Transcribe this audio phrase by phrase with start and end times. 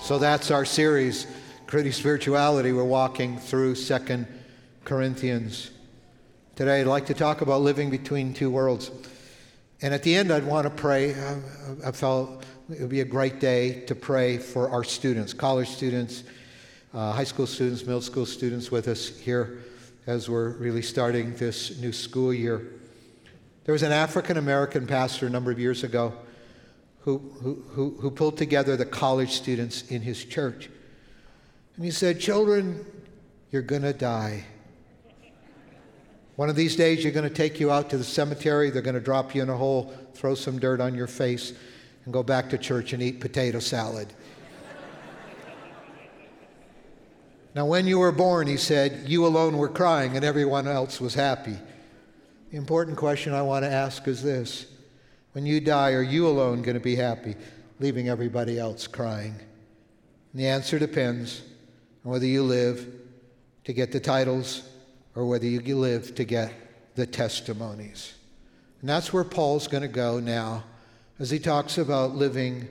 [0.00, 1.26] So that's our series,
[1.66, 2.72] Creative Spirituality.
[2.72, 4.26] We're walking through Second
[4.84, 5.70] Corinthians.
[6.54, 8.90] Today, I'd like to talk about living between two worlds.
[9.82, 11.14] And at the end, I'd want to pray.
[11.84, 16.22] I felt it would be a great day to pray for our students, college students,
[16.94, 19.64] uh, high school students, middle school students with us here
[20.06, 22.66] as we're really starting this new school year.
[23.64, 26.14] There was an African American pastor a number of years ago
[27.16, 30.68] who, who, who, pulled together the college students in his church.
[31.76, 32.84] And he said, Children,
[33.50, 34.44] you're going to die.
[36.36, 38.68] One of these days, you're going to take you out to the cemetery.
[38.68, 41.54] They're going to drop you in a hole, throw some dirt on your face,
[42.04, 44.12] and go back to church and eat potato salad.
[47.54, 51.14] now, when you were born, he said, you alone were crying and everyone else was
[51.14, 51.56] happy.
[52.50, 54.66] The important question I want to ask is this
[55.32, 57.36] when you die, are you alone going to be happy,
[57.80, 59.34] leaving everybody else crying?
[60.32, 61.42] And the answer depends
[62.04, 62.86] on whether you live
[63.64, 64.68] to get the titles
[65.14, 66.52] or whether you live to get
[66.94, 68.14] the testimonies.
[68.80, 70.64] And that's where Paul's going to go now
[71.18, 72.68] as he talks about living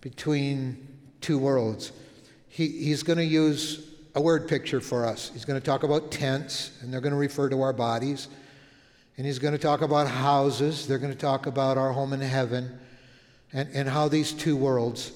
[0.00, 0.86] between
[1.20, 1.92] two worlds.
[2.48, 5.30] He, he's going to use a word picture for us.
[5.32, 8.28] He's going to talk about tents, and they're going to refer to our bodies.
[9.16, 10.86] And he's going to talk about houses.
[10.86, 12.78] They're going to talk about our home in heaven
[13.52, 15.12] and, and how these two worlds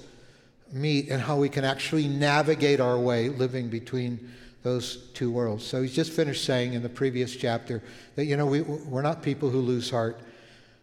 [0.73, 4.31] meet and how we can actually navigate our way living between
[4.63, 5.65] those two worlds.
[5.65, 7.83] So he's just finished saying in the previous chapter
[8.17, 10.21] that, you know, we, we're not people who lose heart,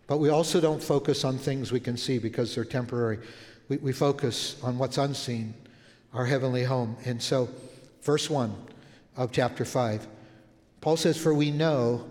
[0.07, 3.19] but we also don't focus on things we can see because they're temporary.
[3.69, 5.53] We, we focus on what's unseen,
[6.13, 6.97] our heavenly home.
[7.05, 7.49] And so,
[8.01, 8.55] verse 1
[9.15, 10.07] of chapter 5,
[10.81, 12.05] Paul says, For we know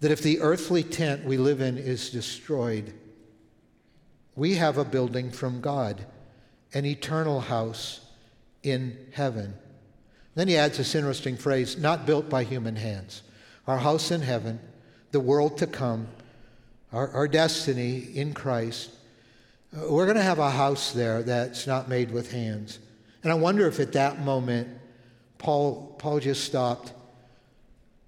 [0.00, 2.92] that if the earthly tent we live in is destroyed,
[4.34, 6.06] we have a building from God,
[6.72, 8.00] an eternal house
[8.62, 9.54] in heaven.
[10.34, 13.22] Then he adds this interesting phrase not built by human hands.
[13.66, 14.60] Our house in heaven,
[15.10, 16.08] the world to come,
[16.92, 18.90] our, our destiny in Christ.
[19.76, 22.78] Uh, we're going to have a house there that's not made with hands.
[23.22, 24.68] And I wonder if at that moment,
[25.38, 26.92] Paul, Paul just stopped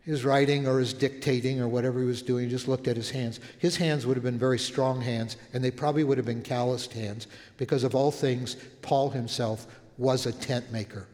[0.05, 3.39] his writing or his dictating or whatever he was doing, just looked at his hands.
[3.59, 6.93] His hands would have been very strong hands, and they probably would have been calloused
[6.93, 9.67] hands, because of all things, Paul himself
[9.99, 11.07] was a tent maker.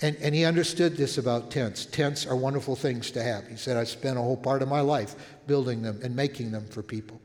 [0.00, 1.86] And, and he understood this about tents.
[1.86, 3.46] Tents are wonderful things to have.
[3.46, 5.14] He said, I spent a whole part of my life
[5.46, 7.20] building them and making them for people.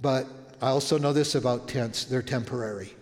[0.00, 0.26] But
[0.60, 2.94] I also know this about tents they're temporary.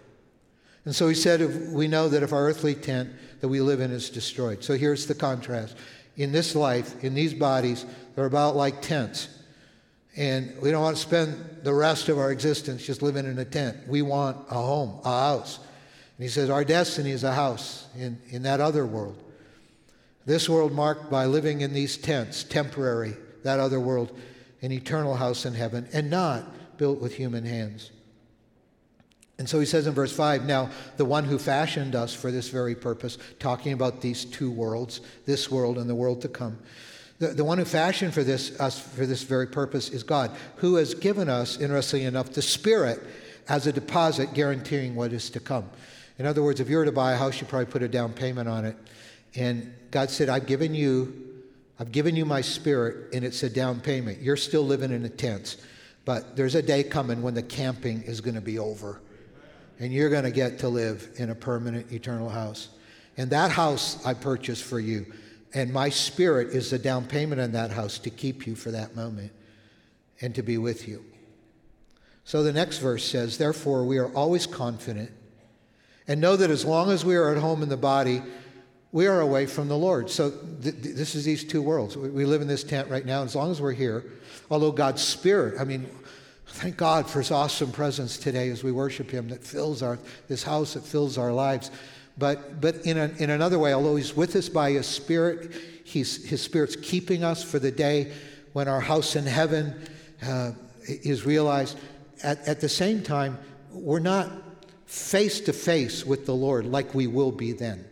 [0.84, 3.10] And so he said, if we know that if our earthly tent
[3.41, 4.62] that we live in is destroyed.
[4.64, 5.76] So here's the contrast.
[6.16, 9.28] In this life, in these bodies, they're about like tents.
[10.16, 13.44] And we don't want to spend the rest of our existence just living in a
[13.44, 13.76] tent.
[13.86, 15.58] We want a home, a house.
[15.58, 19.22] And he says, Our destiny is a house in, in that other world.
[20.26, 24.18] This world marked by living in these tents, temporary, that other world,
[24.62, 27.91] an eternal house in heaven, and not built with human hands.
[29.41, 30.69] And so he says in verse 5 Now,
[30.99, 35.51] the one who fashioned us for this very purpose, talking about these two worlds, this
[35.51, 36.59] world and the world to come,
[37.21, 40.75] the, the one who fashioned for this, us for this very purpose is God, who
[40.75, 43.01] has given us, interestingly enough, the Spirit
[43.49, 45.71] as a deposit guaranteeing what is to come.
[46.19, 48.12] In other words, if you were to buy a house, you'd probably put a down
[48.12, 48.77] payment on it.
[49.34, 51.15] And God said, I've given you,
[51.78, 54.21] I've given you my spirit, and it's a down payment.
[54.21, 55.57] You're still living in a tent.
[56.05, 59.01] But there's a day coming when the camping is going to be over
[59.80, 62.68] and you're going to get to live in a permanent eternal house.
[63.16, 65.06] And that house I purchased for you.
[65.52, 68.94] And my spirit is the down payment on that house to keep you for that
[68.94, 69.32] moment
[70.20, 71.04] and to be with you.
[72.24, 75.10] So the next verse says, Therefore, we are always confident
[76.06, 78.22] and know that as long as we are at home in the body,
[78.92, 80.10] we are away from the Lord.
[80.10, 81.97] So th- th- this is these two worlds.
[81.97, 83.22] We, we live in this tent right now.
[83.22, 84.04] As long as we're here,
[84.50, 85.88] although God's Spirit, I mean,
[86.53, 89.98] Thank God for his awesome presence today as we worship him that fills our,
[90.28, 91.71] this house, that fills our lives.
[92.19, 95.54] But, but in, a, in another way, although he's with us by his spirit,
[95.84, 98.13] he's, his spirit's keeping us for the day
[98.53, 99.80] when our house in heaven
[100.27, 100.53] uh,
[100.86, 101.78] is realized.
[102.22, 103.39] At, at the same time,
[103.72, 104.30] we're not
[104.86, 107.86] face to face with the Lord like we will be then.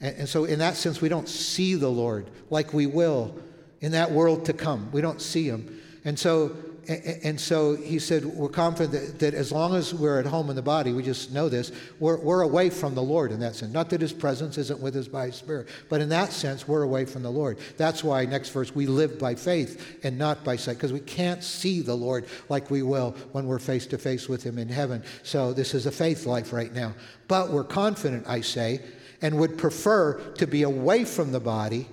[0.00, 3.34] And, and so, in that sense, we don't see the Lord like we will
[3.80, 4.90] in that world to come.
[4.92, 5.80] We don't see him.
[6.04, 6.56] And so,
[6.90, 10.56] and so he said, We're confident that, that, as long as we're at home in
[10.56, 11.70] the body, we just know this,
[12.00, 13.72] we're, we're away from the Lord in that sense.
[13.72, 16.82] Not that his presence isn't with us by his spirit, but in that sense, we're
[16.82, 17.58] away from the Lord.
[17.76, 21.44] That's why, next verse, we live by faith and not by sight, because we can't
[21.44, 25.04] see the Lord like we will when we're face to face with him in heaven.
[25.22, 26.94] So this is a faith life right now.
[27.28, 28.80] But we're confident, I say,
[29.22, 31.88] and would prefer to be away from the body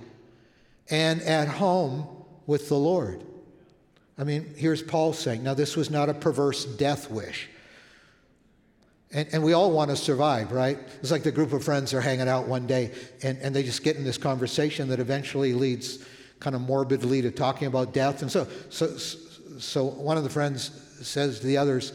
[0.90, 2.08] and at home
[2.46, 3.22] with the Lord.
[4.18, 7.48] I mean, here's Paul saying, now this was not a perverse death wish.
[9.12, 10.78] And, and we all want to survive, right?
[11.00, 12.92] It's like the group of friends are hanging out one day
[13.22, 16.04] and, and they just get in this conversation that eventually leads
[16.40, 18.22] kind of morbidly to talking about death.
[18.22, 21.92] And so, so, so one of the friends says to the others,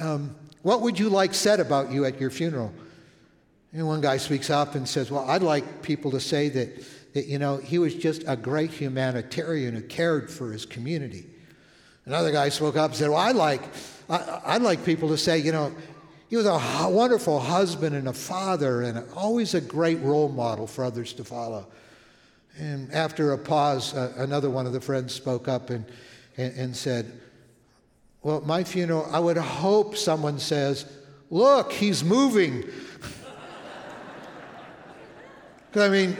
[0.00, 2.72] um, What would you like said about you at your funeral?
[3.72, 6.84] And one guy speaks up and says, Well, I'd like people to say that,
[7.14, 11.26] that you know, he was just a great humanitarian who cared for his community.
[12.06, 13.62] Another guy spoke up and said, Well, I'd like,
[14.08, 15.74] I, would like people to say, you know,
[16.28, 20.84] he was a wonderful husband and a father and always a great role model for
[20.84, 21.66] others to follow.
[22.58, 25.84] And after a pause, uh, another one of the friends spoke up and,
[26.36, 27.20] and, and said,
[28.22, 30.86] Well, at my funeral, I would hope someone says,
[31.30, 32.64] Look, he's moving.
[35.72, 36.16] Because, I mean,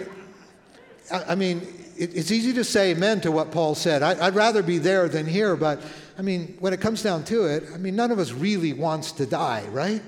[1.11, 4.02] I, I mean, it, it's easy to say amen to what Paul said.
[4.02, 5.81] I, I'd rather be there than here, but
[6.19, 9.12] I mean, when it comes down to it, I mean, none of us really wants
[9.12, 10.02] to die, right?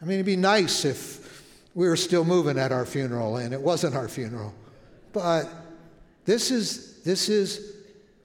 [0.00, 1.44] I mean, it'd be nice if
[1.74, 4.54] we were still moving at our funeral and it wasn't our funeral.
[5.12, 5.48] But
[6.24, 7.76] this is, this is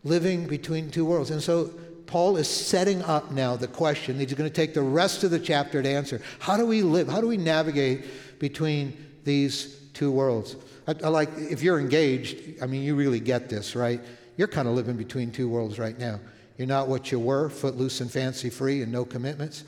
[0.04, 1.32] living between two worlds.
[1.32, 1.74] And so
[2.06, 5.40] Paul is setting up now the question he's going to take the rest of the
[5.40, 6.22] chapter to answer.
[6.40, 7.10] How do we live?
[7.10, 10.56] How do we navigate between these two worlds?
[10.88, 14.00] I, I like, if you're engaged, I mean, you really get this, right?
[14.38, 16.20] You're kind of living between two worlds right now.
[16.58, 19.64] You're not what you were, footloose and fancy free and no commitments.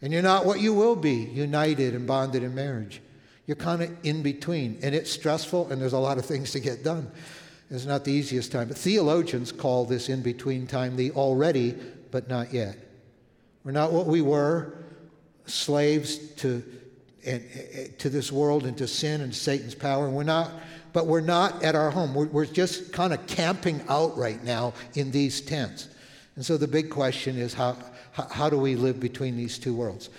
[0.00, 3.02] And you're not what you will be, united and bonded in marriage.
[3.46, 4.78] You're kind of in between.
[4.82, 7.10] And it's stressful, and there's a lot of things to get done.
[7.70, 8.68] It's not the easiest time.
[8.68, 11.76] But theologians call this in between time the already,
[12.10, 12.76] but not yet.
[13.62, 14.72] We're not what we were,
[15.44, 16.62] slaves to
[17.26, 20.06] and, to this world and to sin and Satan's power.
[20.06, 20.50] And we're not,
[20.92, 22.14] but we're not at our home.
[22.14, 25.88] We're, we're just kind of camping out right now in these tents.
[26.36, 27.76] And so the big question is how,
[28.12, 30.10] how, how do we live between these two worlds?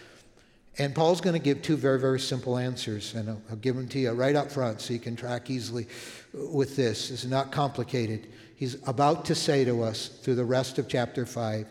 [0.78, 3.88] And Paul's going to give two very, very simple answers, and I'll, I'll, give them
[3.90, 5.88] to you right up front so you can track easily
[6.34, 7.12] uh, with this.
[7.12, 8.28] It's not complicated.
[8.56, 11.68] He's about to say to us through the rest of chapter 5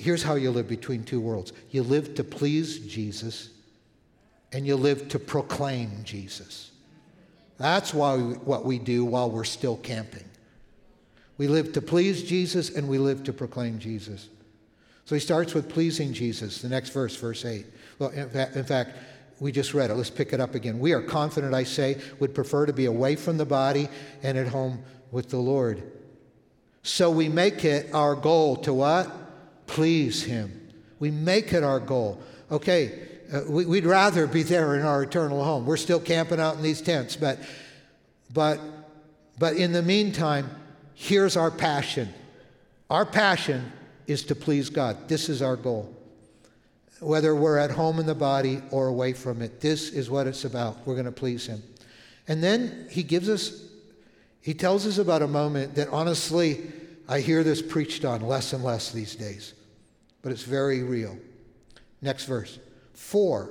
[0.00, 3.50] here's how you live between two worlds you live to please Jesus,
[4.52, 6.70] and you live to proclaim Jesus.
[7.58, 10.24] That's why we, what we do while we're still camping.
[11.38, 14.28] We live to please Jesus and we live to proclaim Jesus.
[15.04, 16.62] So he starts with pleasing Jesus.
[16.62, 17.66] The next verse, verse 8.
[17.98, 18.90] Well, in fact, in fact,
[19.40, 19.94] we just read it.
[19.94, 20.78] Let's pick it up again.
[20.78, 23.88] We are confident, I say, would prefer to be away from the body
[24.22, 25.82] and at home with the Lord.
[26.82, 29.10] So we make it our goal to what?
[29.66, 30.68] Please him.
[30.98, 32.20] We make it our goal.
[32.50, 35.64] Okay, uh, we, would rather be there in our eternal home.
[35.64, 37.38] We're still camping out in these tents, but,
[38.32, 38.60] but,
[39.38, 40.50] but in the meantime,
[40.94, 42.12] here's our passion.
[42.88, 43.70] Our passion
[44.06, 45.08] is to please God.
[45.08, 45.94] This is our goal.
[46.98, 50.44] Whether we're at home in the body or away from it, this is what it's
[50.44, 50.84] about.
[50.86, 51.62] We're going to please Him.
[52.26, 53.64] And then He gives us,
[54.40, 56.72] He tells us about a moment that honestly,
[57.08, 59.54] I hear this preached on less and less these days,
[60.22, 61.16] but it's very real.
[62.02, 62.58] Next verse.
[63.00, 63.50] For,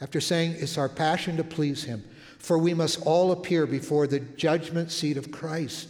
[0.00, 2.02] after saying it's our passion to please him,
[2.38, 5.88] for we must all appear before the judgment seat of Christ,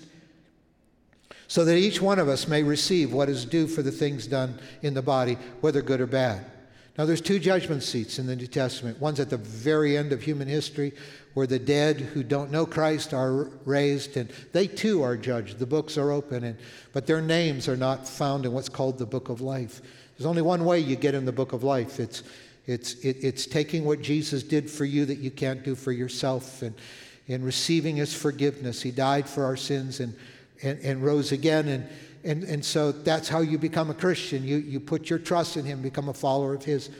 [1.46, 4.58] so that each one of us may receive what is due for the things done
[4.82, 6.44] in the body, whether good or bad.
[6.98, 8.98] Now, there's two judgment seats in the New Testament.
[8.98, 10.92] One's at the very end of human history,
[11.34, 15.58] where the dead who don't know Christ are raised, and they too are judged.
[15.58, 16.58] The books are open, and,
[16.92, 19.80] but their names are not found in what's called the book of life.
[20.16, 22.24] There's only one way you get in the book of life it's
[22.66, 26.62] it's, it, it's taking what Jesus did for you that you can't do for yourself
[26.62, 26.74] and,
[27.28, 28.82] and receiving his forgiveness.
[28.82, 30.14] He died for our sins and,
[30.62, 31.68] and, and rose again.
[31.68, 31.88] And,
[32.22, 34.44] and, and so that's how you become a Christian.
[34.44, 36.90] You, you put your trust in him, become a follower of his.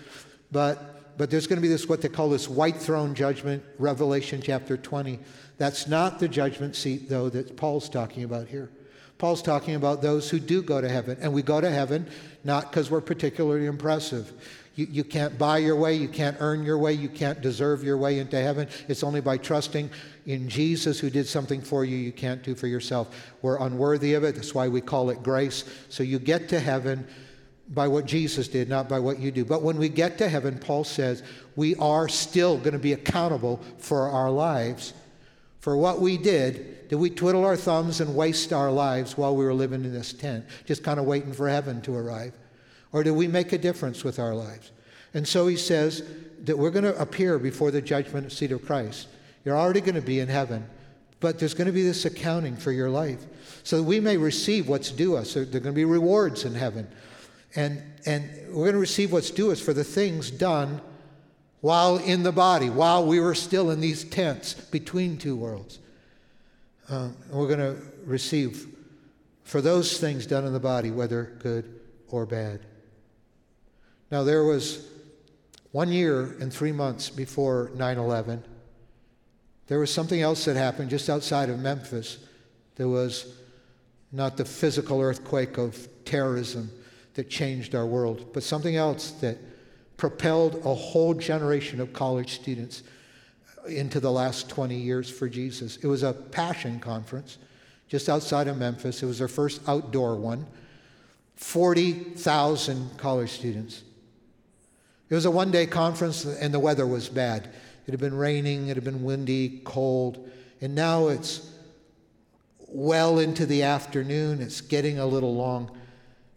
[0.50, 4.40] But, but there's going to be this, what they call this white throne judgment, Revelation
[4.43, 5.19] chapter 20.
[5.59, 8.71] That's not the judgment seat, though, that Paul's talking about here.
[9.19, 11.19] Paul's talking about those who do go to heaven.
[11.21, 12.09] And we go to heaven
[12.43, 14.33] not because we're particularly impressive.
[14.81, 17.99] You, you can't buy your way, you can't earn your way, you can't deserve your
[17.99, 18.67] way into heaven.
[18.89, 19.91] It's only by trusting
[20.25, 23.15] in Jesus who did something for you you can't do for yourself.
[23.43, 24.37] We're unworthy of it.
[24.37, 25.65] That's why we call it grace.
[25.91, 27.07] So you get to heaven
[27.69, 29.45] by what Jesus did, not by what you do.
[29.45, 31.23] But when we get to heaven, Paul says
[31.57, 34.95] we are still going to be accountable for our lives,
[35.59, 36.89] for what we did.
[36.89, 40.15] Did we twiddle our thumbs and waste our lives while we were living in this
[40.15, 42.33] tent, just kind of waiting for heaven to arrive?
[42.92, 44.73] Or do we make a difference with our lives?
[45.14, 46.02] And so he says
[46.44, 49.09] that we're going to appear before the judgment seat of Christ.
[49.44, 50.66] You're already going to be in heaven,
[51.20, 53.25] but there's going to be this accounting for your life.
[53.62, 55.35] So that we may receive what's due us.
[55.35, 56.88] There, are going to be rewards in heaven.
[57.56, 60.80] And, and we're going to receive what's due us for the things done
[61.61, 65.78] while in the body, while we were still in these tents between two worlds.
[66.88, 68.66] Uh, we're going to receive
[69.44, 72.61] for those things done in the body, whether good or bad.
[74.11, 74.87] Now, there was
[75.73, 78.45] one year and three months before 9 11,
[79.69, 82.19] there was something else that happened just outside of Memphis.
[82.75, 83.37] There was
[84.11, 86.71] not the physical earthquake of terrorism
[87.14, 89.38] that changed our world, but something else that
[89.97, 92.83] propelled a whole generation of college students
[93.69, 95.76] into the last 20 years for Jesus.
[95.76, 97.38] It was a passion conference
[97.87, 99.02] just outside of Memphis.
[99.02, 100.47] It was our first outdoor one.
[101.37, 103.85] 40,000 college students.
[105.11, 107.49] It was a one day conference and the weather was bad.
[107.87, 111.50] It had been raining, it had been windy, cold, and now it's
[112.69, 114.40] well into the afternoon.
[114.40, 115.76] It's getting a little long.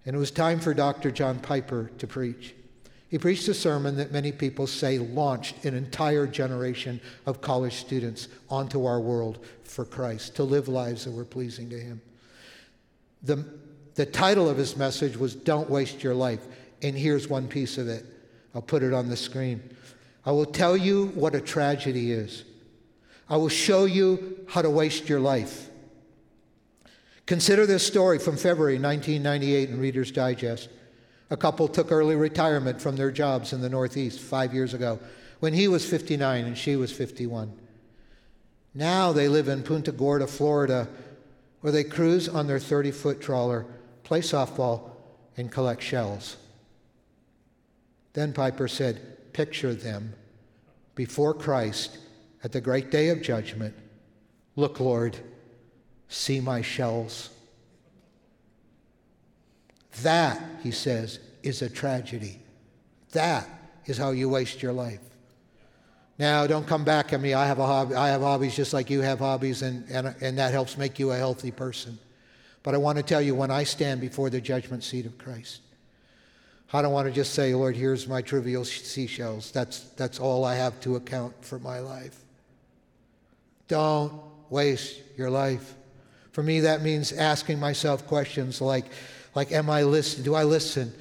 [0.05, 1.11] And it was time for Dr.
[1.11, 2.55] John Piper to preach.
[3.09, 8.27] He preached a sermon that many people say launched an entire generation of college students
[8.49, 12.01] onto our world for Christ, to live lives that were pleasing to Him.
[13.21, 13.45] The,
[13.93, 16.45] the title of his message was Don't Waste Your Life.
[16.81, 18.05] And here's one piece of it.
[18.53, 19.75] I'll put it on the screen.
[20.25, 22.45] I will tell you what a tragedy is.
[23.29, 25.69] I will show you how to waste your life.
[27.25, 30.69] Consider this story from February 1998 in Reader's Digest.
[31.29, 34.99] A couple took early retirement from their jobs in the Northeast five years ago
[35.39, 37.51] when he was 59 and she was 51.
[38.73, 40.87] Now they live in Punta Gorda, Florida,
[41.61, 43.65] where they cruise on their 30 foot trawler,
[44.03, 44.91] play softball,
[45.37, 46.37] and collect shells.
[48.13, 50.13] Then Piper said, Picture them
[50.95, 51.97] before Christ
[52.43, 53.75] at the great day of judgment.
[54.55, 55.17] Look, Lord,
[56.13, 57.31] See my shells.
[60.03, 62.39] That, he says, is a tragedy.
[63.13, 63.49] That
[63.87, 64.99] is how you waste your life.
[66.19, 67.33] Now, don't come back at me.
[67.33, 70.37] I have, a hobby, I have hobbies just like you have hobbies, and, and, and
[70.37, 71.97] that helps make you a healthy person.
[72.61, 75.61] But I want to tell you when I stand before the judgment seat of Christ,
[76.71, 79.51] I don't want to just say, Lord, here's my trivial seashells.
[79.51, 82.17] That's, that's all I have to account for my life.
[83.67, 84.13] Don't
[84.49, 85.75] waste your life.
[86.31, 88.85] For me, that means asking myself questions like,
[89.35, 90.23] like am I listen?
[90.23, 90.93] Do I listen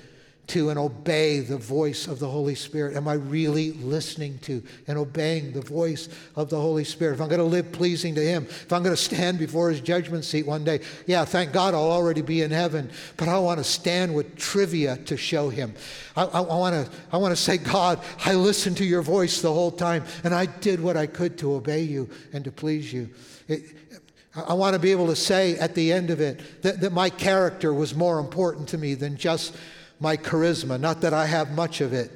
[0.48, 2.96] to and obey the voice of the Holy Spirit?
[2.96, 7.14] Am I really listening to and obeying the voice of the Holy Spirit?
[7.14, 9.80] If I'm going to live pleasing to Him, if I'm going to stand before His
[9.80, 13.58] judgment seat one day, yeah, thank God I'll already be in heaven, but I want
[13.58, 15.74] to stand with trivia to show Him.
[16.16, 19.40] I, I, I want to I want to say, God, I listened to your voice
[19.40, 22.92] the whole time, and I did what I could to obey you and to please
[22.92, 23.10] you.
[23.48, 23.62] It,
[24.34, 27.10] I want to be able to say at the end of it that, that my
[27.10, 29.54] character was more important to me than just
[30.02, 30.78] my charisma.
[30.78, 32.10] Not that I have much of it,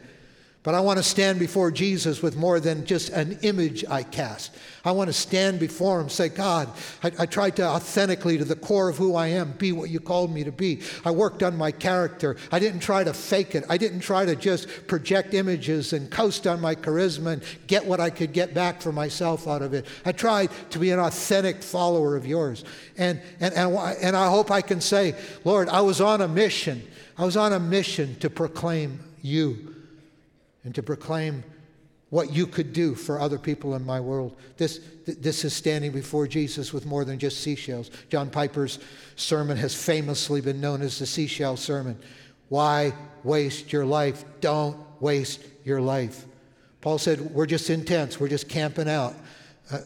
[0.67, 4.53] but I want to stand before Jesus with more than just an image I cast.
[4.85, 6.69] I want to stand before him, say, God,
[7.05, 10.01] I, I, tried to authentically, to the core of who I am, be what you
[10.01, 10.83] called me to be.
[11.05, 12.37] I worked on my character.
[12.51, 13.65] I didn't try to fake it.
[13.69, 18.01] I didn't try to just project images and coast on my charisma and get what
[18.01, 19.87] I could get back for myself out of it.
[20.05, 22.65] I tried to be an authentic follower of yours.
[22.99, 25.15] And, and, and, and I hope I can say,
[25.45, 26.83] Lord, I was on a mission.
[27.19, 29.75] I was on a mission to proclaim you
[30.65, 31.45] and to proclaim
[32.11, 34.37] what you could do for other people in my world.
[34.57, 37.91] This, this is standing before Jesus with more than just seashells.
[38.11, 38.79] John Piper's
[39.17, 41.99] sermon has famously been known as the seashell sermon.
[42.49, 42.93] Why
[43.25, 44.25] waste your life?
[44.41, 46.27] Don't waste your life.
[46.81, 49.15] Paul said, We're just in tents, we're just camping out
[49.73, 49.79] uh,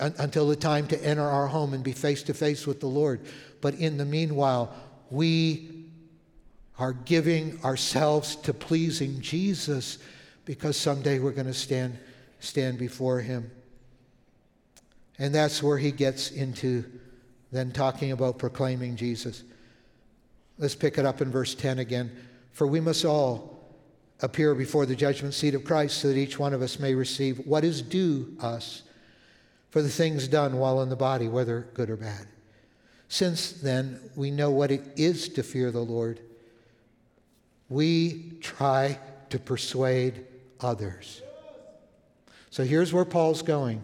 [0.00, 2.88] uh, until the time to enter our home and be face to face with the
[2.88, 3.20] Lord.
[3.60, 4.74] But in the meanwhile,
[5.10, 5.75] we
[6.78, 9.98] are giving ourselves to pleasing Jesus
[10.44, 11.98] because someday we're going to stand,
[12.40, 13.50] stand before him.
[15.18, 16.84] And that's where he gets into
[17.52, 19.42] then talking about proclaiming Jesus.
[20.58, 22.10] Let's pick it up in verse 10 again.
[22.52, 23.56] For we must all
[24.20, 27.38] appear before the judgment seat of Christ so that each one of us may receive
[27.46, 28.82] what is due us
[29.70, 32.26] for the things done while in the body, whether good or bad.
[33.08, 36.20] Since then we know what it is to fear the Lord,
[37.68, 38.98] we try
[39.30, 40.24] to persuade
[40.60, 41.22] others.
[42.50, 43.82] So here's where Paul's going.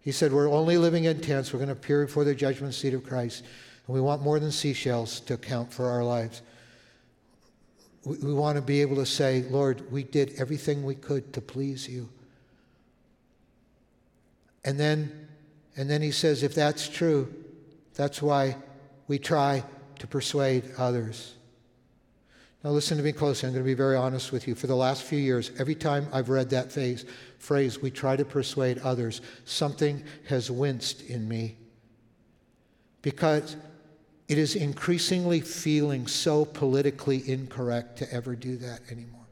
[0.00, 1.52] He said, We're only living in tents.
[1.52, 3.44] We're going to appear before the judgment seat of Christ.
[3.86, 6.42] And we want more than seashells to account for our lives.
[8.04, 11.40] We, we want to be able to say, Lord, we did everything we could to
[11.40, 12.08] please you.
[14.64, 15.28] And then,
[15.76, 17.32] and then he says, if that's true,
[17.94, 18.56] that's why
[19.06, 19.62] we try
[20.00, 21.35] to persuade others.
[22.66, 23.46] Now, listen to me closely.
[23.46, 24.56] I'm going to be very honest with you.
[24.56, 27.04] For the last few years, every time I've read that phase,
[27.38, 31.58] phrase, we try to persuade others, something has winced in me.
[33.02, 33.54] Because
[34.26, 39.28] it is increasingly feeling so politically incorrect to ever do that anymore.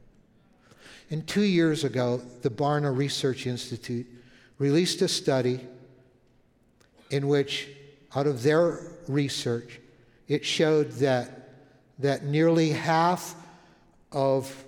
[1.11, 4.07] And two years ago, the Barna Research Institute
[4.59, 5.59] released a study
[7.09, 7.67] in which,
[8.15, 9.81] out of their research,
[10.29, 11.44] it showed that,
[11.99, 13.35] that nearly half
[14.11, 14.63] of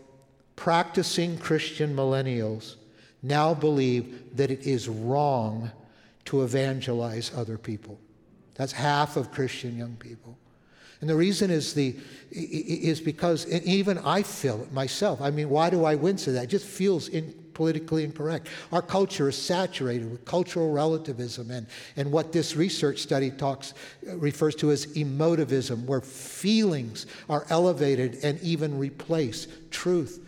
[0.55, 2.75] practicing Christian millennials
[3.23, 5.71] now believe that it is wrong
[6.25, 7.99] to evangelize other people.
[8.55, 10.37] That's half of Christian young people.
[10.99, 11.95] And the reason is the
[12.31, 15.21] is because even I feel it myself.
[15.21, 16.45] I mean, why do I wince at that?
[16.45, 18.49] It just feels in, politically incorrect.
[18.71, 23.73] Our culture is saturated with cultural relativism and, and what this research study talks
[24.07, 30.23] uh, refers to as emotivism, where feelings are elevated and even replace truth.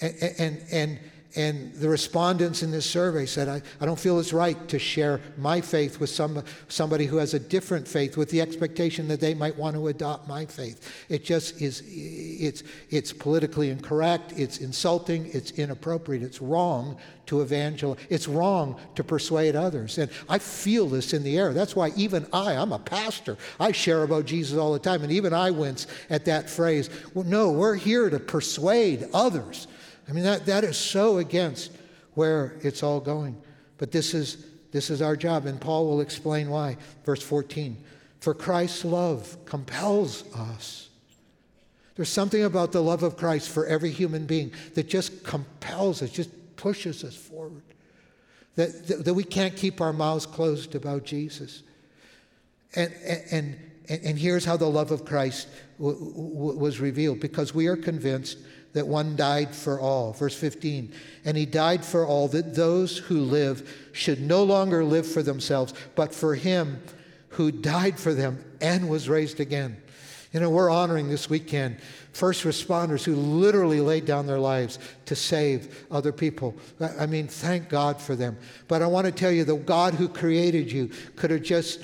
[0.00, 0.98] And, and, and
[1.36, 5.20] and the respondents in this survey said, I, I don't feel it's right to share
[5.36, 9.34] my faith with some, somebody who has a different faith with the expectation that they
[9.34, 11.06] might want to adopt my faith.
[11.08, 17.98] It just is, it's, it's politically incorrect, it's insulting, it's inappropriate, it's wrong to evangelize,
[18.10, 19.98] it's wrong to persuade others.
[19.98, 21.52] And I feel this in the air.
[21.52, 25.10] That's why even I, I'm a pastor, I share about Jesus all the time, and
[25.10, 26.90] even I wince at that phrase.
[27.12, 29.66] Well, no, we're here to persuade others
[30.08, 31.72] I mean, that, that is so against
[32.14, 33.36] where it's all going.
[33.78, 36.76] But this is, this is our job, and Paul will explain why.
[37.04, 37.76] Verse 14
[38.20, 40.88] For Christ's love compels us.
[41.96, 46.10] There's something about the love of Christ for every human being that just compels us,
[46.10, 47.62] just pushes us forward.
[48.56, 51.62] That, that, that we can't keep our mouths closed about Jesus.
[52.74, 53.56] And, and,
[53.88, 57.76] and, and here's how the love of Christ w- w- was revealed because we are
[57.76, 58.38] convinced
[58.74, 60.12] that one died for all.
[60.12, 60.92] Verse 15,
[61.24, 65.72] and he died for all, that those who live should no longer live for themselves,
[65.94, 66.82] but for him
[67.30, 69.76] who died for them and was raised again.
[70.32, 71.78] You know, we're honoring this weekend
[72.12, 76.54] first responders who literally laid down their lives to save other people.
[76.98, 78.38] I mean, thank God for them.
[78.68, 81.82] But I want to tell you, the God who created you could have just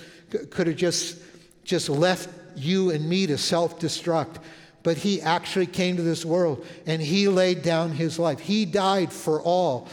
[0.51, 1.19] could have just
[1.65, 4.37] just left you and me to self-destruct
[4.83, 8.41] but he actually came to this world and he laid down his life.
[8.41, 9.89] He died for all.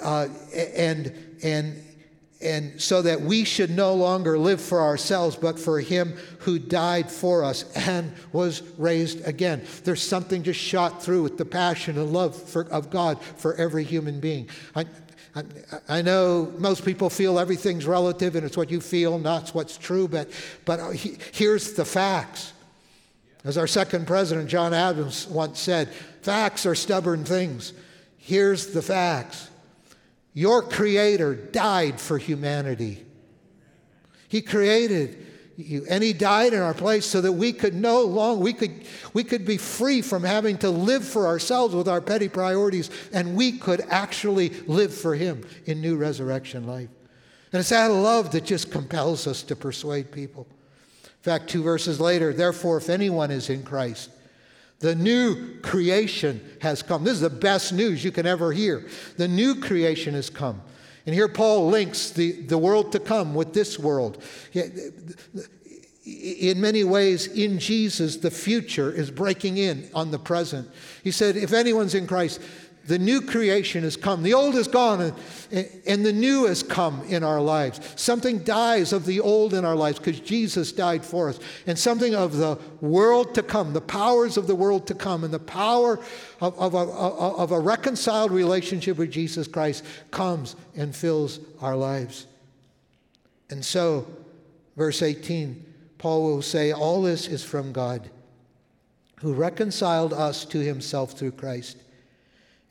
[0.00, 1.84] Uh, and, and,
[2.40, 7.10] and so that we should no longer live for ourselves, but for him who died
[7.10, 9.62] for us and was raised again.
[9.84, 13.84] There's something just shot through with the passion and love for, of God for every
[13.84, 14.48] human being.
[14.74, 14.86] I,
[15.88, 20.08] I, know most people feel everything's relative and it's what you feel, not what's true,
[20.08, 20.28] but,
[20.64, 22.52] but he, here's the facts.
[23.44, 25.88] As our second president, John Adams, once said,
[26.22, 27.72] facts are stubborn things.
[28.18, 29.48] Here's the facts
[30.32, 33.04] your Creator died for humanity.
[34.28, 35.26] He created
[35.56, 38.84] you, and He died in our place so that we could no longer, we could,
[39.12, 43.34] we could be free from having to live for ourselves with our petty priorities, and
[43.34, 46.90] we could actually live for Him in new resurrection life.
[47.52, 50.46] And it's that love that just compels us to persuade people.
[51.20, 54.08] In fact, two verses later, therefore, if anyone is in Christ,
[54.78, 57.04] the new creation has come.
[57.04, 58.86] This is the best news you can ever hear.
[59.18, 60.62] The new creation has come.
[61.04, 64.22] And here Paul links the, the world to come with this world.
[64.54, 64.98] In
[66.58, 70.70] many ways, in Jesus, the future is breaking in on the present.
[71.04, 72.40] He said, if anyone's in Christ,
[72.86, 74.22] the new creation has come.
[74.22, 75.00] The old is gone
[75.52, 77.80] and, and the new has come in our lives.
[77.96, 81.38] Something dies of the old in our lives because Jesus died for us.
[81.66, 85.32] And something of the world to come, the powers of the world to come, and
[85.32, 86.00] the power
[86.40, 92.26] of, of, a, of a reconciled relationship with Jesus Christ comes and fills our lives.
[93.50, 94.06] And so,
[94.76, 95.64] verse 18,
[95.98, 98.08] Paul will say, All this is from God,
[99.20, 101.76] who reconciled us to himself through Christ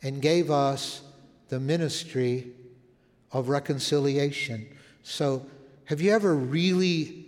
[0.01, 1.01] and gave us
[1.49, 2.51] the ministry
[3.31, 4.67] of reconciliation.
[5.03, 5.45] So,
[5.85, 7.25] have you ever really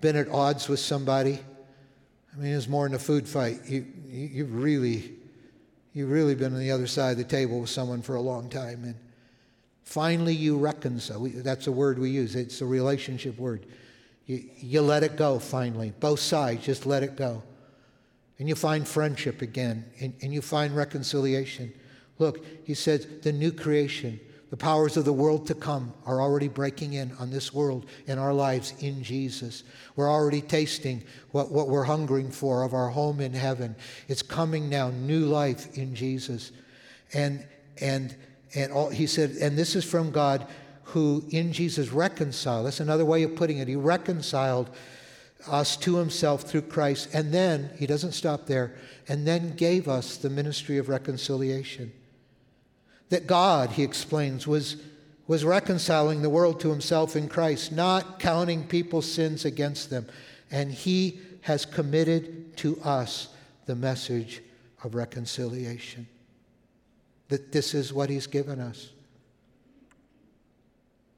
[0.00, 1.38] been at odds with somebody?
[2.32, 3.60] I mean, it's more than a food fight.
[3.66, 5.12] You, you, you've really,
[5.92, 8.48] you've really been on the other side of the table with someone for a long
[8.48, 8.94] time, and
[9.82, 11.28] finally you reconcile.
[11.34, 12.34] That's a word we use.
[12.34, 13.66] It's a relationship word.
[14.26, 15.38] You, you let it go.
[15.38, 17.42] Finally, both sides just let it go,
[18.38, 21.72] and you find friendship again, and, and you find reconciliation.
[22.18, 24.20] Look, he says the new creation.
[24.50, 28.18] The powers of the world to come are already breaking in on this world in
[28.18, 29.62] our lives in Jesus.
[29.94, 33.76] We're already tasting what, what we're hungering for of our home in heaven.
[34.08, 36.52] It's coming now, new life in Jesus.
[37.12, 37.46] And,
[37.82, 38.16] and,
[38.54, 40.46] and all, he said, and this is from God
[40.84, 42.64] who in Jesus reconciled.
[42.64, 43.68] That's another way of putting it.
[43.68, 44.70] He reconciled
[45.46, 47.10] us to himself through Christ.
[47.12, 48.74] And then, he doesn't stop there,
[49.08, 51.92] and then gave us the ministry of reconciliation.
[53.10, 54.76] That God, he explains, was,
[55.26, 60.06] was reconciling the world to himself in Christ, not counting people's sins against them.
[60.50, 63.28] And he has committed to us
[63.66, 64.42] the message
[64.82, 66.06] of reconciliation.
[67.28, 68.90] That this is what he's given us.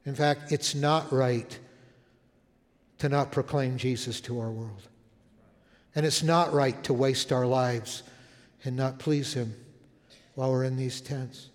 [0.05, 1.59] In fact, it's not right
[2.99, 4.89] to not proclaim Jesus to our world.
[5.95, 8.03] And it's not right to waste our lives
[8.65, 9.55] and not please him
[10.35, 11.49] while we're in these tents.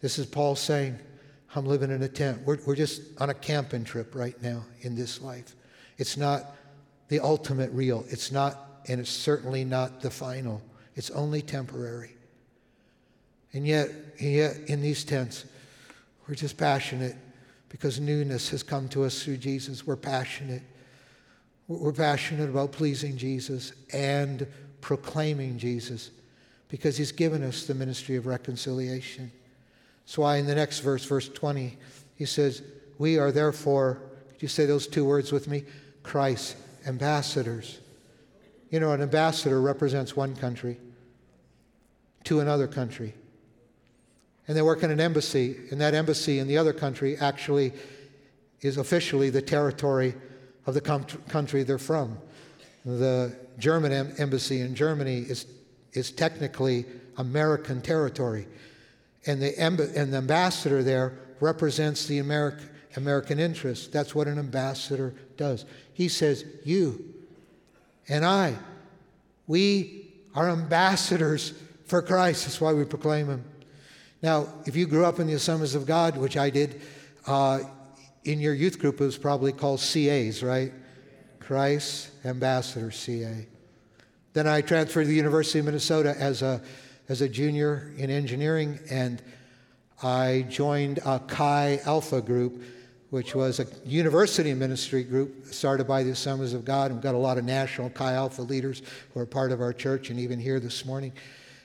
[0.00, 0.98] This is Paul saying,
[1.54, 2.42] I'm living in a tent.
[2.44, 5.54] We're, we're just on a camping trip right now in this life.
[5.96, 6.44] It's not
[7.08, 8.04] the ultimate real.
[8.08, 10.62] It's not, and it's certainly not the final.
[10.94, 12.14] It's only temporary.
[13.52, 15.46] And yet, yet in these tents,
[16.26, 17.16] we're just passionate
[17.70, 19.86] because newness has come to us through Jesus.
[19.86, 20.62] We're passionate.
[21.66, 24.46] We're passionate about pleasing Jesus and
[24.80, 26.10] proclaiming Jesus
[26.68, 29.32] because he's given us the ministry of reconciliation.
[30.08, 31.76] That's why in the next verse, verse 20,
[32.16, 32.62] he says,
[32.96, 35.64] We are therefore, could you say those two words with me?
[36.02, 37.78] Christ ambassadors.
[38.70, 40.80] You know, an ambassador represents one country
[42.24, 43.12] to another country.
[44.46, 47.74] And they work in an embassy, and that embassy in the other country actually
[48.62, 50.14] is officially the territory
[50.64, 52.16] of the country they're from.
[52.86, 55.44] The German embassy in Germany is,
[55.92, 56.86] is technically
[57.18, 58.46] American territory
[59.26, 63.92] and the, and the ambassador there represents the American, American interest.
[63.92, 65.64] That's what an ambassador does.
[65.92, 67.14] He says, You
[68.08, 68.56] and I,
[69.46, 71.54] we are ambassadors
[71.86, 72.44] for Christ.
[72.44, 73.44] That's why we proclaim Him.
[74.22, 76.80] Now, if you grew up in the Assemblies of God, which I did,
[77.26, 77.60] uh,
[78.24, 80.72] in your youth group it was probably called CAs, right?
[81.40, 83.46] Christ Ambassador CA.
[84.34, 86.60] Then I transferred to the University of Minnesota as a
[87.08, 89.22] as a junior in engineering, and
[90.02, 92.62] I joined a Chi Alpha group,
[93.10, 96.92] which was a university ministry group started by the Assemblies of God.
[96.92, 100.10] We've got a lot of national Chi Alpha leaders who are part of our church
[100.10, 101.12] and even here this morning.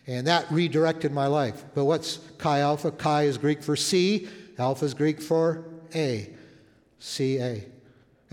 [0.07, 1.63] And that redirected my life.
[1.75, 2.91] But what's Chi Alpha?
[2.91, 4.27] Chi is Greek for C,
[4.57, 6.33] Alpha is Greek for A.
[6.99, 7.65] C A.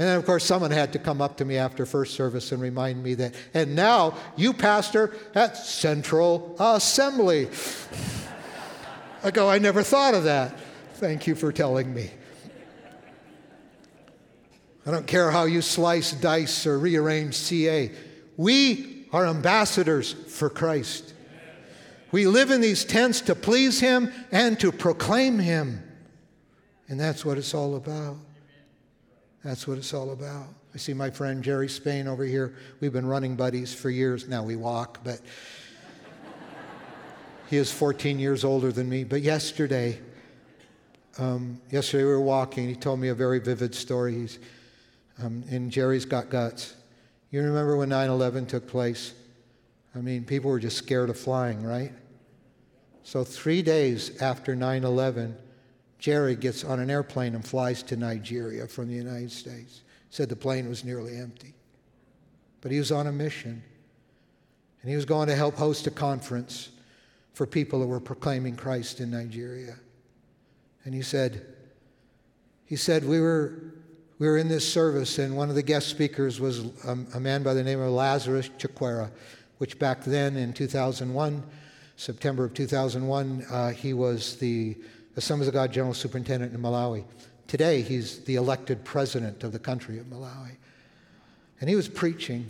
[0.00, 2.62] And then, of course, someone had to come up to me after first service and
[2.62, 7.50] remind me that, and now you pastor at Central Assembly.
[9.22, 10.58] I go, I never thought of that.
[10.94, 12.10] Thank you for telling me.
[14.86, 17.92] I don't care how you slice, dice, or rearrange CA.
[18.38, 21.12] We are ambassadors for Christ.
[22.10, 25.82] We live in these tents to please Him and to proclaim Him.
[26.88, 28.16] And that's what it's all about.
[29.44, 30.48] That's what it's all about.
[30.74, 32.54] I see my friend Jerry Spain over here.
[32.80, 34.28] We've been running buddies for years.
[34.28, 35.20] Now we walk, but
[37.48, 39.02] he is 14 years older than me.
[39.02, 39.98] But yesterday,
[41.18, 42.68] um, yesterday we were walking.
[42.68, 44.14] He told me a very vivid story.
[44.14, 44.38] He's,
[45.22, 46.74] um, and Jerry's got guts.
[47.30, 49.14] You remember when 9 11 took place?
[49.94, 51.92] I mean, people were just scared of flying, right?
[53.02, 55.36] So, three days after 9 11,
[56.00, 59.82] Jerry gets on an airplane and flies to Nigeria from the United States.
[60.08, 61.54] Said the plane was nearly empty.
[62.62, 63.62] But he was on a mission.
[64.80, 66.70] And he was going to help host a conference
[67.34, 69.76] for people who were proclaiming Christ in Nigeria.
[70.84, 71.46] And he said,
[72.64, 73.74] he said, we were,
[74.18, 77.42] we were in this service, and one of the guest speakers was a, a man
[77.42, 79.10] by the name of Lazarus Chakwera,
[79.58, 81.42] which back then in 2001,
[81.96, 84.78] September of 2001, uh, he was the
[85.16, 87.04] Assemblies of God General Superintendent in Malawi.
[87.46, 90.56] Today, he's the elected president of the country of Malawi.
[91.60, 92.48] And he was preaching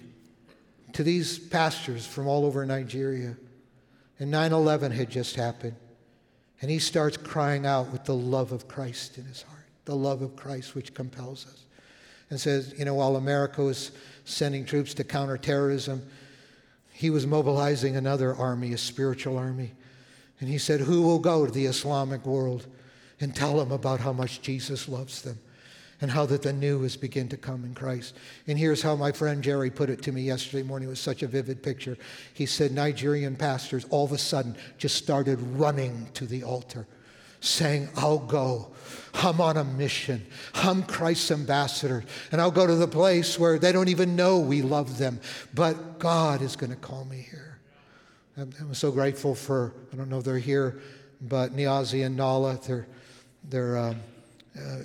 [0.92, 3.37] to these pastors from all over Nigeria.
[4.18, 5.77] And 9 11 had just happened.
[6.61, 10.20] And he starts crying out with the love of Christ in his heart, the love
[10.20, 11.64] of Christ which compels us.
[12.29, 13.92] And says, you know, while America was
[14.25, 16.07] sending troops to counter terrorism,
[16.92, 19.73] he was mobilizing another army, a spiritual army.
[20.40, 22.66] And he said, Who will go to the Islamic world
[23.20, 25.38] and tell them about how much Jesus loves them?
[26.00, 28.16] and how that the new is begin to come in Christ.
[28.46, 30.88] And here's how my friend Jerry put it to me yesterday morning.
[30.88, 31.96] It was such a vivid picture.
[32.33, 36.87] He said Nigerian pastors all of a sudden just started running to the altar,
[37.40, 38.70] saying, I'll go.
[39.14, 40.24] I'm on a mission.
[40.55, 42.05] I'm Christ's ambassador.
[42.33, 45.20] And I'll go to the place where they don't even know we love them.
[45.53, 47.49] But God is going to call me here.
[48.40, 50.81] I'm, so grateful for, I don't know if they're here,
[51.20, 52.87] but Niazi and Nala, they're,
[53.44, 54.00] they're um,
[54.59, 54.76] uh,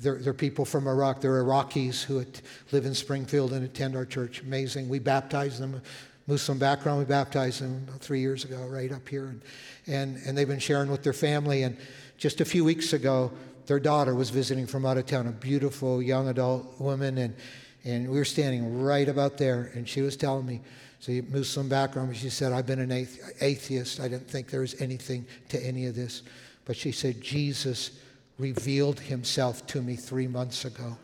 [0.00, 1.20] they're, they're people from Iraq.
[1.20, 2.24] They're Iraqis who
[2.72, 4.40] live in Springfield and attend our church.
[4.40, 4.88] Amazing.
[4.88, 5.80] We baptized them.
[6.26, 6.98] Muslim background.
[6.98, 9.26] We baptized them three years ago, right up here.
[9.26, 9.42] And,
[9.86, 11.62] and, and they've been sharing with their family.
[11.62, 11.76] And
[12.16, 13.30] just a few weeks ago,
[13.66, 17.18] their daughter was visiting from out of town, a beautiful young adult woman.
[17.18, 17.36] And,
[17.84, 19.70] and we were standing right about there.
[19.74, 20.62] And she was telling me,
[21.02, 22.16] see, Muslim background.
[22.16, 22.92] She said, I've been an
[23.40, 23.98] atheist.
[23.98, 26.22] I didn't think there was anything to any of this.
[26.64, 27.98] But she said, Jesus
[28.38, 30.96] revealed himself to me three months ago.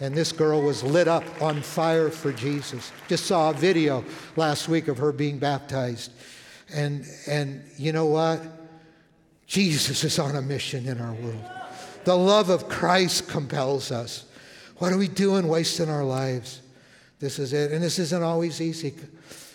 [0.00, 2.90] And this girl was lit up on fire for Jesus.
[3.08, 4.04] Just saw a video
[4.34, 6.10] last week of her being baptized.
[6.74, 8.40] And, and you know what?
[9.46, 11.44] Jesus is on a mission in our world.
[12.02, 14.24] The love of Christ compels us.
[14.78, 16.61] What are we doing wasting our lives?
[17.22, 17.70] This is it.
[17.70, 18.92] And this isn't always easy,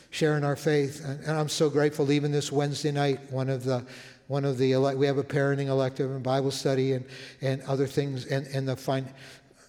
[0.10, 1.04] sharing our faith.
[1.04, 3.86] And, and I'm so grateful, even this Wednesday night, one of the
[4.28, 7.06] one of the we have a parenting elective and Bible study and,
[7.42, 9.08] and other things and, and the fin,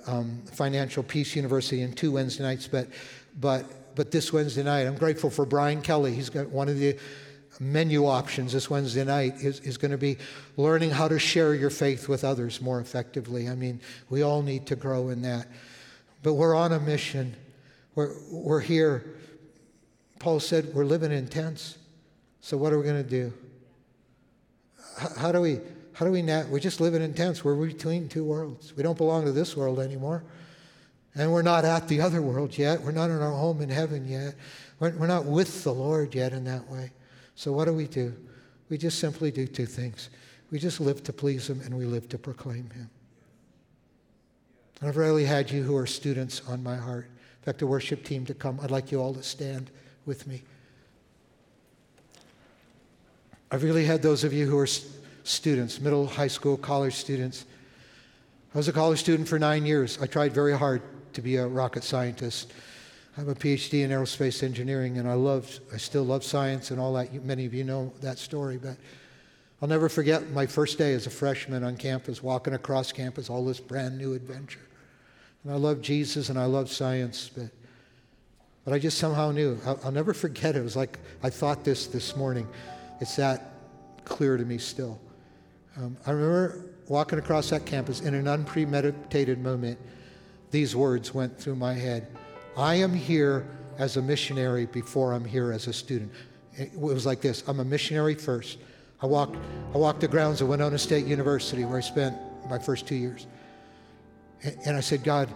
[0.06, 2.68] um, financial peace university and two Wednesday nights.
[2.68, 2.86] But
[3.40, 6.14] but but this Wednesday night I'm grateful for Brian Kelly.
[6.14, 6.96] He's got one of the
[7.58, 10.18] menu options this Wednesday night is, is going to be
[10.56, 13.48] learning how to share your faith with others more effectively.
[13.48, 15.48] I mean we all need to grow in that.
[16.22, 17.34] But we're on a mission
[17.98, 19.16] we're, we're here
[20.20, 21.78] Paul said we're living in tents
[22.40, 23.32] so what are we going to do
[25.16, 25.60] how, do we,
[25.92, 27.44] how do we, nat- we just live in tents.
[27.44, 28.76] We're between two worlds.
[28.76, 30.24] We don't belong to this world anymore.
[31.14, 32.80] And we're not at the other world yet.
[32.82, 34.34] We're not in our home in heaven yet.
[34.78, 36.92] We're, we're not with the Lord yet in that way.
[37.34, 38.14] So what do we do?
[38.68, 40.10] We just simply do two things.
[40.50, 42.90] We just live to please Him and we live to proclaim Him.
[44.80, 47.10] I've really had you who are students on my heart.
[47.42, 48.58] Fact, the worship team to come.
[48.62, 49.70] I'd like you all to stand
[50.04, 50.42] with me.
[53.50, 54.68] I've really had those of you who are
[55.24, 57.46] students, middle, high school, college students.
[58.54, 59.98] I was a college student for nine years.
[60.00, 60.82] I tried very hard
[61.14, 62.52] to be a rocket scientist.
[63.16, 66.78] I have a PhD in aerospace engineering, and I loved, I still love science and
[66.78, 67.24] all that.
[67.24, 68.76] Many of you know that story, but
[69.60, 73.44] I'll never forget my first day as a freshman on campus, walking across campus, all
[73.44, 74.67] this brand new adventure.
[75.44, 77.50] And I love Jesus and I love science, but,
[78.64, 79.58] but I just somehow knew.
[79.64, 80.60] I'll, I'll never forget it.
[80.60, 82.48] It was like I thought this this morning.
[83.00, 83.52] It's that
[84.04, 85.00] clear to me still.
[85.76, 89.78] Um, I remember walking across that campus in an unpremeditated moment,
[90.50, 92.08] these words went through my head
[92.56, 93.46] I am here
[93.78, 96.10] as a missionary before I'm here as a student.
[96.54, 98.58] It was like this I'm a missionary first.
[99.00, 99.36] I walked,
[99.74, 102.16] I walked the grounds of Winona State University where I spent
[102.50, 103.28] my first two years.
[104.42, 105.28] And, I said, God,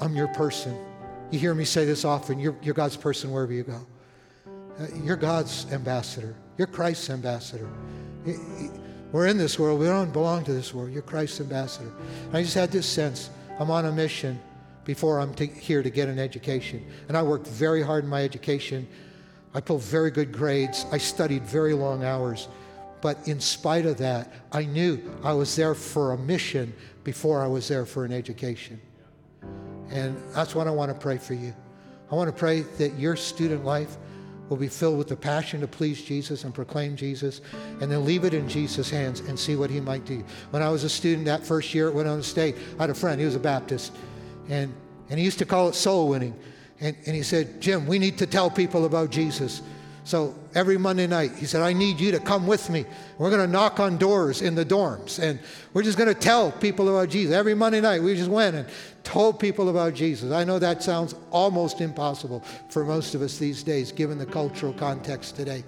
[0.00, 0.76] I'm your person.
[1.30, 3.86] You hear me say this often you're, you're God's person wherever you go.
[4.78, 6.34] Uh, you're God's ambassador.
[6.58, 7.68] You're Christ's ambassador.
[9.12, 9.80] We're in this world.
[9.80, 10.92] We don't belong to this world.
[10.92, 11.92] You're Christ's ambassador.
[12.26, 14.38] And I just had this sense I'm on a mission
[14.84, 16.84] before I'm to, here to get an education.
[17.08, 18.86] And I worked very hard in my education.
[19.54, 20.86] I pulled very good grades.
[20.92, 22.48] I studied very long hours.
[23.00, 26.72] But in spite of that, I knew I was there for a mission
[27.06, 28.80] before I was there for an education.
[29.90, 31.54] And that's what I want to pray for you.
[32.10, 33.96] I want to pray that your student life
[34.48, 37.42] will be filled with the passion to please Jesus and proclaim Jesus,
[37.80, 40.24] and then leave it in Jesus' hands and see what he might do.
[40.50, 43.20] When I was a student that first year at Winona State, I had a friend,
[43.20, 43.92] he was a Baptist,
[44.48, 44.74] and,
[45.08, 46.34] and he used to call it soul winning.
[46.80, 49.62] And, and he said, Jim, we need to tell people about Jesus.
[50.06, 52.84] So every Monday night, he said, I need you to come with me.
[53.18, 55.40] We're going to knock on doors in the dorms and
[55.74, 57.34] we're just going to tell people about Jesus.
[57.34, 58.68] Every Monday night, we just went and
[59.02, 60.30] told people about Jesus.
[60.30, 64.72] I know that sounds almost impossible for most of us these days, given the cultural
[64.72, 65.64] context today.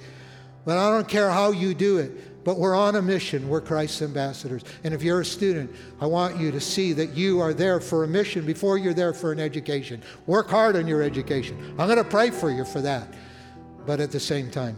[0.65, 3.49] But I don't care how you do it, but we're on a mission.
[3.49, 4.63] We're Christ's ambassadors.
[4.85, 8.05] And if you're a student, I want you to see that you are there for
[8.05, 10.01] a mission before you're there for an education.
[10.29, 11.75] Work hard on your education.
[11.77, 13.13] I'm going to pray for you for that.
[13.89, 14.77] But at the same time,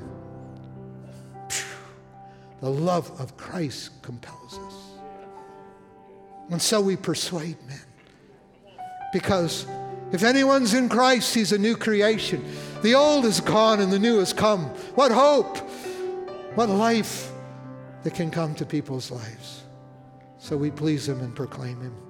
[2.61, 4.75] The love of Christ compels us.
[6.51, 7.81] And so we persuade men.
[9.13, 9.67] Because
[10.13, 12.45] if anyone's in Christ, he's a new creation.
[12.83, 14.67] The old is gone and the new has come.
[14.95, 15.57] What hope!
[16.55, 17.33] What life
[18.03, 19.63] that can come to people's lives.
[20.39, 22.10] So we please him and proclaim him.